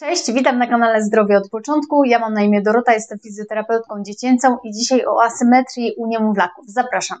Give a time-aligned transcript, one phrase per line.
[0.00, 2.04] Cześć, witam na kanale Zdrowie od początku.
[2.04, 6.64] Ja mam na imię Dorota, jestem fizjoterapeutką dziecięcą i dzisiaj o asymetrii u niemowlaków.
[6.68, 7.18] Zapraszam.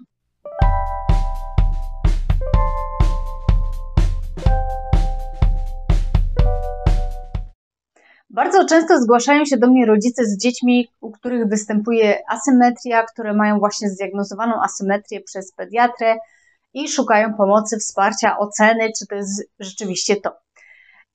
[8.30, 13.58] Bardzo często zgłaszają się do mnie rodzice z dziećmi, u których występuje asymetria, które mają
[13.58, 16.16] właśnie zdiagnozowaną asymetrię przez pediatrę
[16.74, 20.47] i szukają pomocy, wsparcia, oceny, czy to jest rzeczywiście to.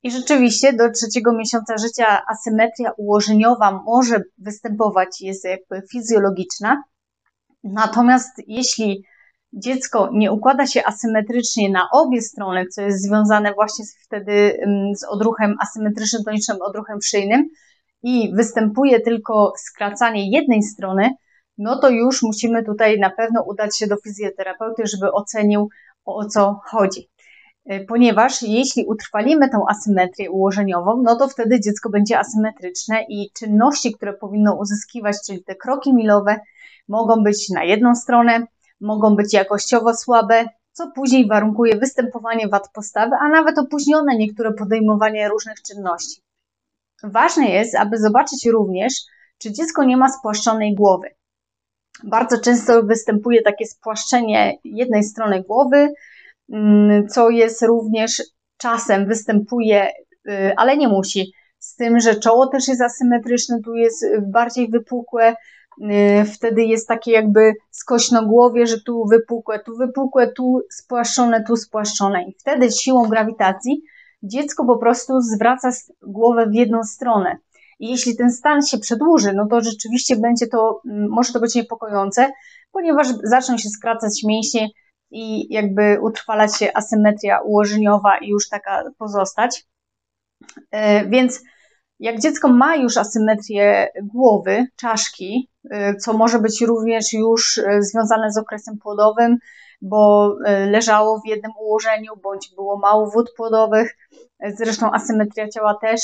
[0.04, 6.82] I rzeczywiście do trzeciego miesiąca życia asymetria ułożeniowa może występować, jest jakby fizjologiczna.
[7.64, 9.04] Natomiast jeśli
[9.52, 15.04] dziecko nie układa się asymetrycznie na obie strony, co jest związane właśnie wtedy mm, z
[15.04, 17.48] odruchem asymetrycznym, tonicznym odruchem szyjnym
[18.02, 21.10] i występuje tylko skracanie jednej strony,
[21.58, 25.68] no to już musimy tutaj na pewno udać się do fizjoterapeuty, żeby ocenił
[26.04, 27.13] o co chodzi.
[27.66, 33.92] E, ponieważ jeśli utrwalimy tą asymetrię ułożeniową, no to wtedy dziecko będzie asymetryczne i czynności,
[33.92, 36.40] które powinno uzyskiwać, czyli te kroki milowe,
[36.88, 38.46] mogą być na jedną stronę,
[38.80, 45.28] mogą być jakościowo słabe, co później warunkuje występowanie wad postawy, a nawet opóźnione niektóre podejmowanie
[45.28, 46.22] różnych czynności.
[47.02, 48.94] Ważne jest, aby zobaczyć również,
[49.38, 51.08] czy dziecko nie ma spłaszczonej głowy.
[52.04, 55.92] Bardzo często występuje takie spłaszczenie jednej strony głowy,
[57.10, 58.22] co jest również
[58.56, 59.88] czasem występuje,
[60.28, 61.32] y, ale nie musi.
[61.58, 67.12] Z tym, że czoło też jest asymetryczne, tu jest bardziej wypukłe, y, wtedy jest takie
[67.12, 72.24] jakby skośnogłowie, że tu wypukłe, tu wypukłe, tu spłaszczone, tu spłaszczone.
[72.24, 73.82] I wtedy siłą grawitacji
[74.22, 75.70] dziecko po prostu zwraca
[76.02, 77.36] głowę w jedną stronę.
[77.78, 81.54] I jeśli ten stan się przedłuży, no to rzeczywiście będzie to, mm, może to być
[81.54, 82.32] niepokojące,
[82.72, 84.68] ponieważ zaczną się skracać mięśnie
[85.14, 89.64] i jakby utrwalać się asymetria ułożeniowa i już taka pozostać.
[90.70, 91.42] E, więc
[92.00, 98.32] jak dziecko ma już asymetrię głowy, czaszki, e, co może być również już e, związane
[98.32, 99.38] z okresem płodowym,
[99.82, 100.34] bo
[100.66, 103.96] leżało w jednym ułożeniu, bądź było mało wód płodowych,
[104.56, 106.00] zresztą asymetria ciała też,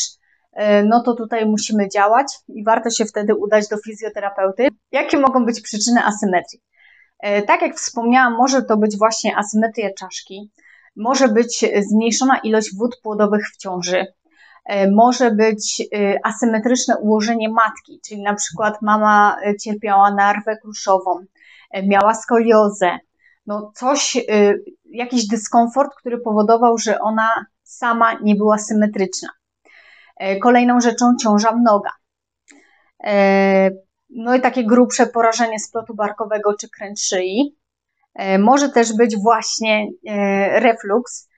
[0.84, 4.68] no to tutaj musimy działać i warto się wtedy udać do fizjoterapeuty.
[4.92, 6.60] Jakie mogą być przyczyny asymetrii?
[7.22, 10.50] E, tak jak wspomniałam, może to być właśnie asymetria czaszki,
[10.96, 14.06] może być zmniejszona ilość wód płodowych w ciąży,
[14.64, 15.82] e, może być
[16.24, 21.18] asymetryczne ułożenie matki, czyli na przykład mama cierpiała na rwę kruszową,
[21.82, 22.98] miała skoliozę,
[23.46, 24.16] no coś,
[24.84, 29.28] jakiś dyskomfort, który powodował, że ona sama nie była symetryczna.
[30.16, 31.90] E, kolejną rzeczą ciąża mnoga.
[34.10, 37.56] E, no i takie grubsze porażenie splotu barkowego czy kręt szyi.
[38.14, 39.86] E, może też być właśnie
[40.52, 41.30] refluks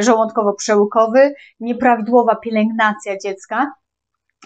[0.00, 3.72] żołądkowo-przełykowy, nieprawidłowa pielęgnacja dziecka.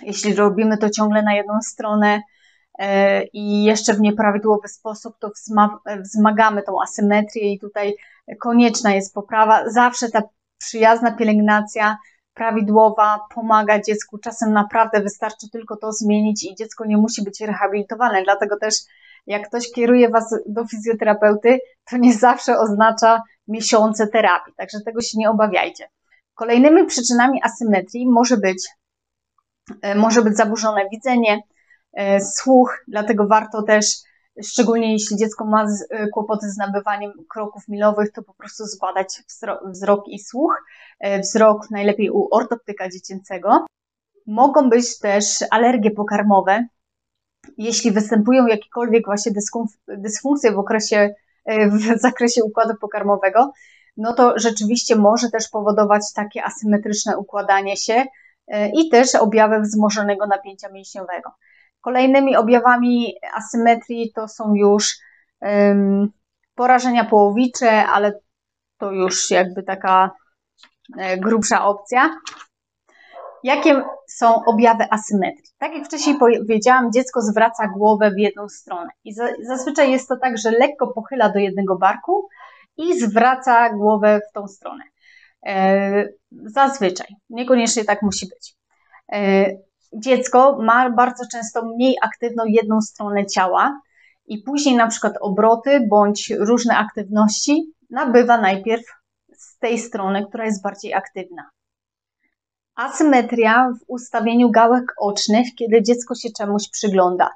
[0.03, 2.21] Jeśli robimy to ciągle na jedną stronę
[3.33, 5.31] i jeszcze w nieprawidłowy sposób, to
[6.03, 7.95] wzmagamy tą asymetrię i tutaj
[8.41, 9.71] konieczna jest poprawa.
[9.71, 10.23] Zawsze ta
[10.59, 11.97] przyjazna pielęgnacja
[12.41, 14.19] prawidłowa, pomaga dziecku.
[14.19, 18.23] Czasem naprawdę wystarczy tylko to zmienić i dziecko nie musi być rehabilitowane.
[18.23, 18.75] Dlatego też,
[19.27, 21.59] jak ktoś kieruje Was do fizjoterapeuty,
[21.91, 25.89] to nie zawsze oznacza miesiące terapii, także tego się nie obawiajcie.
[26.35, 28.69] Kolejnymi przyczynami asymetrii może być,
[29.83, 31.43] e, może być zaburzone widzenie,
[31.93, 33.85] e, słuch, dlatego warto też
[34.43, 39.23] szczególnie jeśli dziecko ma e, kłopoty z nabywaniem kroków milowych, to po prostu zbadać
[39.65, 40.63] wzrok i słuch.
[41.01, 43.67] E, wzrok najlepiej u ortoptyka dziecięcego.
[44.27, 46.67] Mogą być też alergie pokarmowe.
[47.59, 49.33] Jeśli występują jakiekolwiek właśnie
[49.89, 51.15] dysfunkcje w okresie,
[51.45, 53.53] e, w zakresie układu pokarmowego,
[53.97, 58.05] no to rzeczywiście może też powodować takie asymetryczne układanie się
[58.75, 61.31] i też objawy wzmożonego napięcia mięśniowego.
[61.81, 64.99] Kolejnymi objawami asymetrii to są już
[65.41, 66.09] um,
[66.55, 68.13] porażenia połowicze, ale
[68.79, 70.11] to już jakby taka
[70.99, 72.11] e, grubsza opcja.
[73.43, 75.51] Jakie są objawy asymetrii?
[75.59, 78.89] Tak jak wcześniej powiedziałam, dziecko zwraca głowę w jedną stronę.
[79.05, 82.29] I zazwyczaj jest to tak, że lekko pochyla do jednego barku
[82.77, 84.85] i zwraca głowę w tą stronę.
[85.47, 88.55] E, zazwyczaj, niekoniecznie tak musi być.
[89.93, 93.81] Dziecko ma bardzo często mniej aktywną jedną stronę ciała
[94.27, 98.85] i później na przykład obroty bądź różne aktywności nabywa najpierw
[99.33, 101.51] z tej strony, która jest bardziej aktywna.
[102.75, 107.31] Asymetria w ustawieniu gałek ocznych, kiedy dziecko się czemuś przygląda.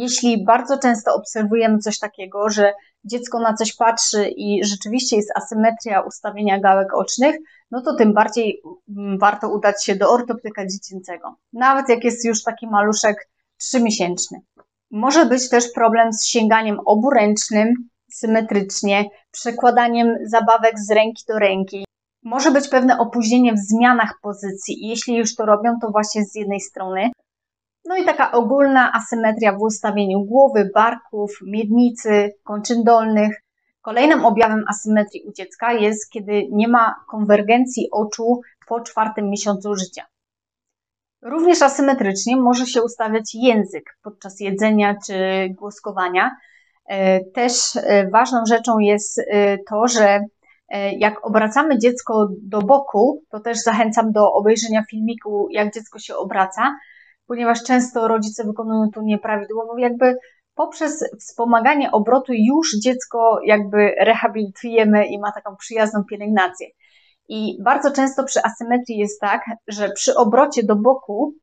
[0.00, 2.72] Jeśli bardzo często obserwujemy coś takiego, że
[3.04, 7.36] dziecko na coś patrzy i rzeczywiście jest asymetria ustawienia gałek ocznych,
[7.70, 8.62] no to tym bardziej
[8.96, 11.36] mm, warto udać się do ortoptyka dziecięcego.
[11.52, 13.28] Nawet jak jest już taki maluszek
[13.58, 14.40] trzymiesięczny.
[14.90, 17.74] Może być też problem z sięganiem oburęcznym
[18.12, 21.84] symetrycznie, przekładaniem zabawek z ręki do ręki.
[22.22, 26.60] Może być pewne opóźnienie w zmianach pozycji jeśli już to robią, to właśnie z jednej
[26.60, 27.10] strony.
[27.88, 33.42] No i taka ogólna asymetria w ustawieniu głowy, barków, miednicy, kończyn dolnych.
[33.82, 40.04] Kolejnym objawem asymetrii u dziecka jest, kiedy nie ma konwergencji oczu po czwartym miesiącu życia.
[41.22, 46.36] Również asymetrycznie może się ustawiać język podczas jedzenia czy głoskowania.
[46.88, 50.20] E, też e, ważną rzeczą jest e, to, że
[50.98, 56.74] jak obracamy dziecko do boku, to też zachęcam do obejrzenia filmiku, jak dziecko się obraca,
[57.28, 60.16] ponieważ często rodzice wykonują to nieprawidłowo, jakby
[60.54, 66.66] poprzez wspomaganie obrotu już dziecko jakby rehabilitujemy i ma taką przyjazną pielęgnację.
[67.28, 71.34] I bardzo często przy asymetrii jest tak, że przy obrocie do boku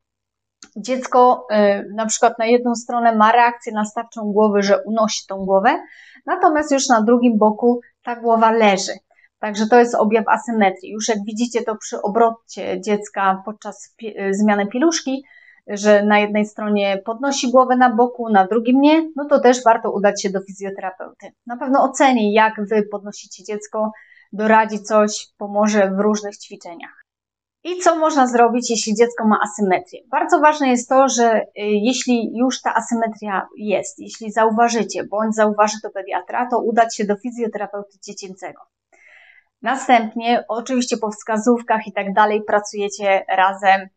[0.75, 5.69] dziecko y, na przykład na jedną stronę ma reakcję nastawczą głowy, że unosi tą głowę,
[6.25, 8.91] natomiast już na drugim boku ta głowa leży.
[9.39, 10.91] Także to jest objaw asymetrii.
[10.91, 15.23] Już jak widzicie to przy obrocie dziecka podczas y, zmiany pieluszki,
[15.67, 19.91] że na jednej stronie podnosi głowę na boku, na drugim nie, no to też warto
[19.91, 21.31] udać się do fizjoterapeuty.
[21.47, 23.91] Na pewno oceni, jak Wy podnosicie dziecko,
[24.33, 27.05] doradzi coś, pomoże w różnych ćwiczeniach.
[27.63, 30.01] I co można zrobić, jeśli dziecko ma asymetrię?
[30.07, 35.77] Bardzo ważne jest to, że y, jeśli już ta asymetria jest, jeśli zauważycie, bądź zauważy
[35.83, 38.61] to pediatra, to udać się do fizjoterapeuty dziecięcego.
[39.61, 43.87] Następnie, oczywiście po wskazówkach i tak dalej, pracujecie razem,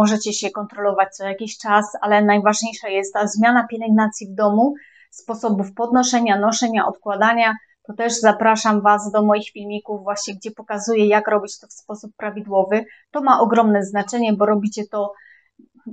[0.00, 4.74] możecie się kontrolować co jakiś czas, ale najważniejsza jest ta zmiana pielęgnacji w domu,
[5.10, 11.28] sposobów podnoszenia, noszenia, odkładania, to też zapraszam Was do moich filmików, właśnie gdzie pokazuję, jak
[11.28, 12.84] robić to w sposób prawidłowy.
[13.10, 15.12] To ma ogromne znaczenie, bo robicie to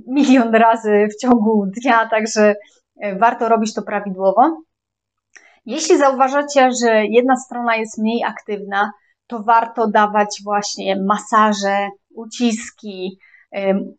[0.06, 2.54] milion razy w ciągu dnia, także
[3.00, 4.62] e, warto robić to prawidłowo.
[5.66, 8.90] Jeśli zauważacie, że jedna strona jest mniej aktywna,
[9.26, 13.18] to warto dawać właśnie masaże, uciski,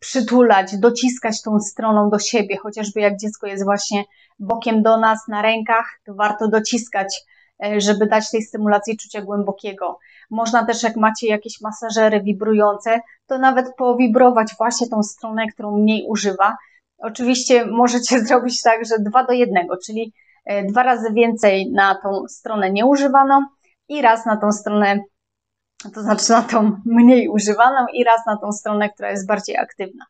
[0.00, 4.04] przytulać, dociskać tą stroną do siebie, chociażby jak dziecko jest właśnie
[4.38, 7.24] bokiem do nas na rękach, to warto dociskać
[7.62, 9.98] E, żeby dać tej stymulacji czucia głębokiego.
[10.30, 16.06] Można też, jak macie jakieś masażery wibrujące, to nawet powibrować właśnie tą stronę, którą mniej
[16.08, 16.56] używa.
[16.98, 20.12] Oczywiście możecie zrobić tak, że dwa do jednego, czyli
[20.44, 23.44] e, dwa razy więcej na tą stronę nieużywaną
[23.88, 25.00] i raz na tą stronę,
[25.90, 30.04] to znaczy na tą mniej używaną i raz na tą stronę, która jest bardziej aktywna.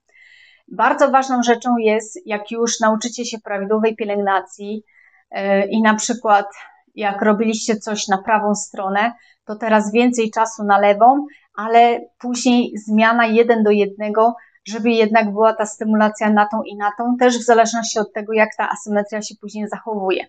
[0.69, 4.83] Bardzo ważną rzeczą jest, jak już nauczycie się prawidłowej pielęgnacji
[5.31, 6.47] e, i na przykład
[6.95, 9.13] jak robiliście coś na prawą stronę,
[9.45, 14.35] to teraz więcej czasu na lewą, ale później zmiana jeden do jednego,
[14.69, 18.33] żeby jednak była ta stymulacja na tą i na tą, też w zależności od tego,
[18.33, 20.27] jak ta asymetria się później zachowuje.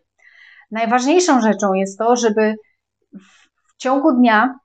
[0.72, 2.56] Najważniejszą rzeczą jest to, żeby
[3.68, 4.60] w ciągu dnia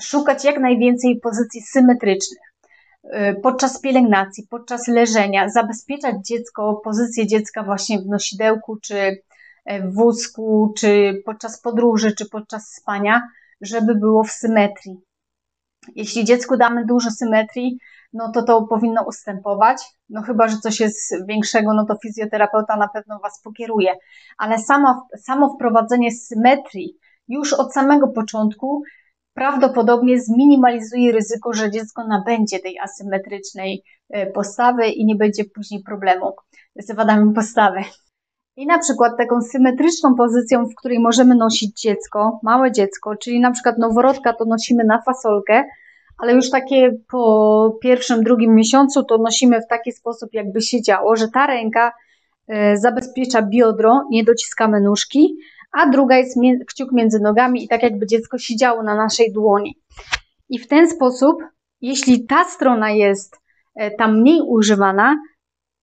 [0.00, 2.52] szukać jak najwięcej pozycji symetrycznych.
[3.04, 9.22] Y, podczas pielęgnacji, podczas leżenia, zabezpieczać dziecko, pozycję dziecka właśnie w nosidełku czy
[9.66, 13.22] w wózku, czy podczas podróży, czy podczas spania,
[13.60, 15.00] żeby było w symetrii.
[15.94, 17.78] Jeśli dziecku damy dużo symetrii,
[18.12, 19.82] no to to powinno ustępować.
[20.08, 23.94] No chyba, że coś jest większego, no to fizjoterapeuta na pewno Was pokieruje.
[24.38, 26.98] Ale samo, samo wprowadzenie symetrii
[27.28, 28.82] już od samego początku
[29.34, 36.32] prawdopodobnie zminimalizuje ryzyko, że dziecko nabędzie tej asymetrycznej e, postawy i nie będzie później problemu
[36.76, 37.80] z wadami postawy.
[38.56, 43.50] I na przykład taką symetryczną pozycją, w której możemy nosić dziecko, małe dziecko, czyli na
[43.50, 45.64] przykład noworodka to nosimy na fasolkę,
[46.18, 51.16] ale już takie po pierwszym, drugim miesiącu to nosimy w taki sposób, jakby się działo,
[51.16, 51.92] że ta ręka
[52.48, 55.36] e, zabezpiecza biodro, nie dociskamy nóżki,
[55.74, 59.76] a druga jest kciuk między nogami i tak jakby dziecko siedziało na naszej dłoni.
[60.48, 61.42] I w ten sposób,
[61.80, 63.36] jeśli ta strona jest
[63.74, 65.16] e, tam mniej używana,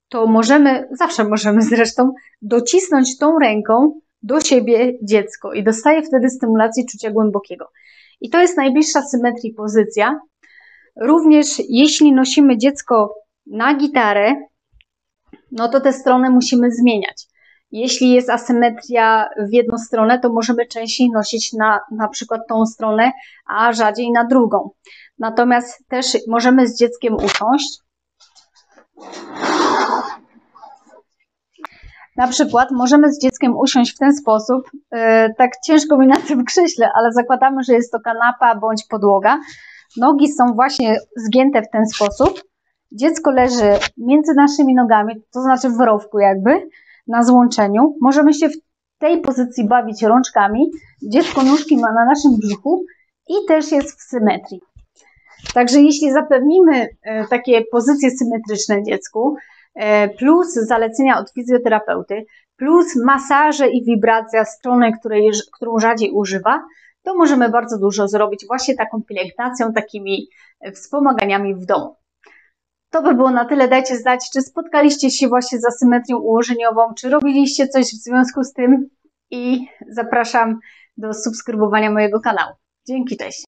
[0.09, 6.85] to możemy, zawsze możemy zresztą, docisnąć tą ręką do siebie dziecko i dostaje wtedy stymulacji
[6.85, 7.71] czucia głębokiego.
[8.21, 10.19] I to jest najbliższa symetrii pozycja.
[11.01, 13.15] Również jeśli nosimy dziecko
[13.47, 14.35] na gitarę,
[15.51, 17.27] no to tę stronę musimy zmieniać.
[17.71, 23.11] Jeśli jest asymetria w jedną stronę, to możemy częściej nosić na, na przykład tą stronę,
[23.45, 24.69] a rzadziej na drugą.
[25.19, 27.81] Natomiast też możemy z dzieckiem usiąść
[32.17, 36.45] Na przykład możemy z dzieckiem usiąść w ten sposób, e, tak ciężko mi na tym
[36.45, 39.39] krześle, ale zakładamy, że jest to kanapa bądź podłoga.
[39.97, 42.43] Nogi są właśnie zgięte w ten sposób.
[42.91, 46.69] Dziecko leży między naszymi nogami, to znaczy w rowku jakby,
[47.07, 47.95] na złączeniu.
[48.01, 48.57] Możemy się w
[48.99, 50.71] tej pozycji bawić rączkami.
[51.03, 52.83] Dziecko nóżki ma na naszym brzuchu
[53.29, 54.61] i też jest w symetrii.
[55.53, 59.35] Także jeśli zapewnimy e, takie pozycje symetryczne dziecku,
[59.75, 66.63] e, plus zalecenia od fizjoterapeuty, plus masaże i wibracja strony, której, którą rzadziej używa,
[67.03, 70.27] to możemy bardzo dużo zrobić właśnie taką pielęgnacją, takimi
[70.59, 71.95] e, wspomaganiami w domu.
[72.91, 73.67] To by było na tyle.
[73.67, 78.53] Dajcie znać, czy spotkaliście się właśnie z asymetrią ułożeniową, czy robiliście coś w związku z
[78.53, 78.89] tym
[79.31, 80.59] i zapraszam
[80.97, 82.53] do subskrybowania mojego kanału.
[82.87, 83.39] Dzięki, cześć.